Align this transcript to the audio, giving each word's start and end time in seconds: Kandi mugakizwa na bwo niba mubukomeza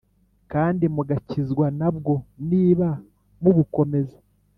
Kandi 0.51 0.83
mugakizwa 0.95 1.65
na 1.79 1.89
bwo 1.95 2.15
niba 2.49 2.89
mubukomeza 3.41 4.17